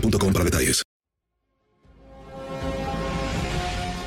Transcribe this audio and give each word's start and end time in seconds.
detalles. 0.00 0.82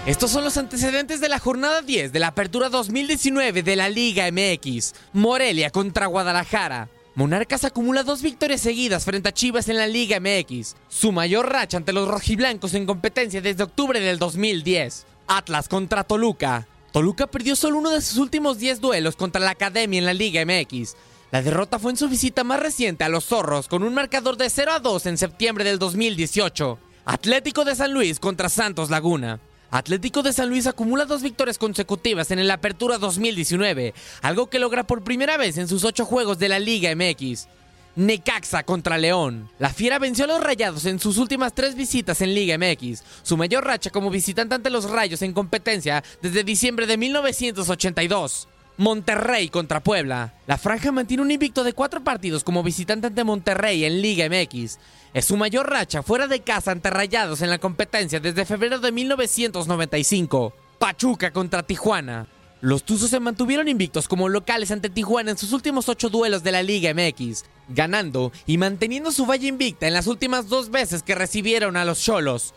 Estos 0.05 0.31
son 0.31 0.45
los 0.45 0.55
antecedentes 0.55 1.19
de 1.19 1.27
la 1.27 1.37
jornada 1.37 1.81
10 1.81 2.13
de 2.13 2.19
la 2.19 2.27
Apertura 2.27 2.69
2019 2.69 3.61
de 3.61 3.75
la 3.75 3.89
Liga 3.89 4.31
MX. 4.31 4.93
Morelia 5.11 5.69
contra 5.69 6.05
Guadalajara. 6.05 6.87
Monarcas 7.15 7.65
acumula 7.65 8.03
dos 8.03 8.21
victorias 8.21 8.61
seguidas 8.61 9.03
frente 9.03 9.27
a 9.27 9.33
Chivas 9.33 9.67
en 9.69 9.77
la 9.77 9.87
Liga 9.87 10.19
MX, 10.19 10.75
su 10.87 11.11
mayor 11.11 11.51
racha 11.51 11.75
ante 11.75 11.91
los 11.91 12.07
rojiblancos 12.07 12.75
en 12.75 12.85
competencia 12.85 13.41
desde 13.41 13.63
octubre 13.63 13.99
del 13.99 14.19
2010. 14.19 15.07
Atlas 15.27 15.67
contra 15.67 16.03
Toluca. 16.03 16.67
Toluca 16.93 17.27
perdió 17.27 17.55
solo 17.55 17.79
uno 17.79 17.89
de 17.89 18.01
sus 18.01 18.17
últimos 18.17 18.59
10 18.59 18.79
duelos 18.79 19.15
contra 19.15 19.41
la 19.41 19.51
Academia 19.51 19.97
en 19.97 20.05
la 20.05 20.13
Liga 20.13 20.45
MX. 20.45 20.95
La 21.29 21.41
derrota 21.41 21.77
fue 21.77 21.91
en 21.91 21.97
su 21.97 22.07
visita 22.07 22.45
más 22.45 22.61
reciente 22.61 23.03
a 23.03 23.09
los 23.09 23.25
Zorros 23.25 23.67
con 23.67 23.83
un 23.83 23.93
marcador 23.93 24.37
de 24.37 24.49
0 24.49 24.71
a 24.71 24.79
2 24.79 25.07
en 25.07 25.17
septiembre 25.17 25.65
del 25.65 25.77
2018. 25.77 26.79
Atlético 27.03 27.65
de 27.65 27.75
San 27.75 27.93
Luis 27.93 28.19
contra 28.19 28.47
Santos 28.47 28.89
Laguna. 28.89 29.41
Atlético 29.69 30.23
de 30.23 30.31
San 30.31 30.47
Luis 30.47 30.67
acumula 30.67 31.03
dos 31.03 31.21
victorias 31.21 31.57
consecutivas 31.57 32.31
en 32.31 32.39
el 32.39 32.49
Apertura 32.49 32.97
2019, 32.97 33.93
algo 34.21 34.49
que 34.49 34.59
logra 34.59 34.87
por 34.87 35.03
primera 35.03 35.35
vez 35.35 35.57
en 35.57 35.67
sus 35.67 35.83
ocho 35.83 36.05
juegos 36.05 36.39
de 36.39 36.47
la 36.47 36.59
Liga 36.59 36.95
MX. 36.95 37.49
Necaxa 37.97 38.63
contra 38.63 38.97
León. 38.97 39.49
La 39.59 39.73
Fiera 39.73 39.99
venció 39.99 40.23
a 40.23 40.27
los 40.27 40.41
Rayados 40.41 40.85
en 40.85 40.99
sus 40.99 41.17
últimas 41.17 41.53
tres 41.53 41.75
visitas 41.75 42.21
en 42.21 42.33
Liga 42.33 42.57
MX, 42.57 43.03
su 43.23 43.35
mayor 43.35 43.65
racha 43.65 43.89
como 43.89 44.09
visitante 44.09 44.55
ante 44.55 44.69
los 44.69 44.89
Rayos 44.89 45.21
en 45.23 45.33
competencia 45.33 46.03
desde 46.21 46.45
diciembre 46.45 46.85
de 46.85 46.95
1982. 46.95 48.47
Monterrey 48.77 49.49
contra 49.49 49.81
Puebla. 49.81 50.35
La 50.45 50.59
franja 50.59 50.91
mantiene 50.91 51.23
un 51.23 51.31
invicto 51.31 51.63
de 51.63 51.73
cuatro 51.73 52.03
partidos 52.03 52.43
como 52.43 52.61
visitante 52.61 53.07
ante 53.07 53.23
Monterrey 53.23 53.83
en 53.85 54.01
Liga 54.03 54.29
MX. 54.29 54.77
Es 55.15 55.25
su 55.25 55.35
mayor 55.35 55.67
racha 55.67 56.03
fuera 56.03 56.27
de 56.27 56.41
casa 56.41 56.71
ante 56.71 56.91
Rayados 56.91 57.41
en 57.41 57.49
la 57.49 57.57
competencia 57.57 58.19
desde 58.19 58.45
febrero 58.45 58.79
de 58.79 58.91
1995. 58.91 60.53
Pachuca 60.77 61.31
contra 61.31 61.63
Tijuana. 61.63 62.27
Los 62.61 62.83
Tuzos 62.83 63.09
se 63.09 63.19
mantuvieron 63.19 63.67
invictos 63.67 64.07
como 64.07 64.29
locales 64.29 64.69
ante 64.69 64.89
Tijuana 64.91 65.31
en 65.31 65.37
sus 65.37 65.53
últimos 65.53 65.89
ocho 65.89 66.09
duelos 66.09 66.43
de 66.43 66.51
la 66.51 66.61
Liga 66.61 66.93
MX, 66.93 67.45
ganando 67.69 68.31
y 68.45 68.59
manteniendo 68.59 69.11
su 69.11 69.25
valla 69.25 69.47
invicta 69.47 69.87
en 69.87 69.93
las 69.93 70.05
últimas 70.05 70.49
dos 70.49 70.69
veces 70.69 71.01
que 71.01 71.15
recibieron 71.15 71.77
a 71.77 71.85
los 71.85 71.99
Cholos. 72.03 72.53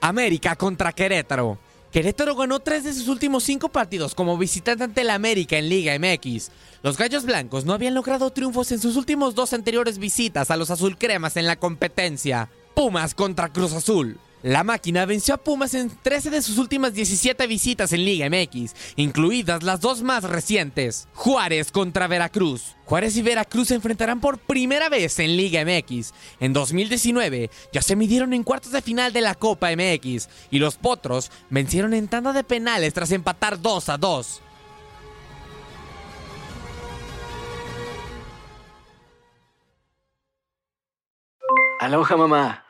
América 0.00 0.56
contra 0.56 0.92
Querétaro. 0.92 1.58
Querétaro 1.92 2.36
ganó 2.36 2.60
tres 2.60 2.84
de 2.84 2.92
sus 2.92 3.08
últimos 3.08 3.42
cinco 3.42 3.68
partidos 3.68 4.14
como 4.14 4.38
visitante 4.38 4.84
ante 4.84 5.00
el 5.00 5.10
América 5.10 5.58
en 5.58 5.68
Liga 5.68 5.98
MX. 5.98 6.50
Los 6.84 6.96
Gallos 6.96 7.24
Blancos 7.24 7.64
no 7.64 7.72
habían 7.72 7.94
logrado 7.94 8.30
triunfos 8.30 8.70
en 8.70 8.78
sus 8.78 8.94
últimos 8.94 9.34
dos 9.34 9.52
anteriores 9.52 9.98
visitas 9.98 10.52
a 10.52 10.56
los 10.56 10.70
Azulcremas 10.70 11.36
en 11.36 11.46
la 11.46 11.56
competencia. 11.56 12.48
Pumas 12.76 13.14
contra 13.14 13.48
Cruz 13.48 13.72
Azul. 13.72 14.18
La 14.42 14.64
máquina 14.64 15.04
venció 15.04 15.34
a 15.34 15.36
Pumas 15.36 15.74
en 15.74 15.90
13 15.90 16.30
de 16.30 16.40
sus 16.40 16.56
últimas 16.56 16.94
17 16.94 17.46
visitas 17.46 17.92
en 17.92 18.06
Liga 18.06 18.26
MX, 18.30 18.74
incluidas 18.96 19.62
las 19.62 19.80
dos 19.80 20.02
más 20.02 20.24
recientes. 20.24 21.08
Juárez 21.12 21.70
contra 21.70 22.06
Veracruz. 22.06 22.74
Juárez 22.86 23.16
y 23.18 23.22
Veracruz 23.22 23.68
se 23.68 23.74
enfrentarán 23.74 24.20
por 24.20 24.38
primera 24.38 24.88
vez 24.88 25.18
en 25.18 25.36
Liga 25.36 25.62
MX. 25.62 26.14
En 26.40 26.54
2019 26.54 27.50
ya 27.70 27.82
se 27.82 27.96
midieron 27.96 28.32
en 28.32 28.42
cuartos 28.42 28.72
de 28.72 28.80
final 28.80 29.12
de 29.12 29.20
la 29.20 29.34
Copa 29.34 29.68
MX 29.76 30.28
y 30.50 30.58
los 30.58 30.76
Potros 30.76 31.30
vencieron 31.50 31.92
en 31.92 32.08
tanda 32.08 32.32
de 32.32 32.42
penales 32.42 32.94
tras 32.94 33.12
empatar 33.12 33.60
2 33.60 33.88
a 33.90 33.98
2. 33.98 34.42
Aloha 41.80 42.16
mamá. 42.16 42.69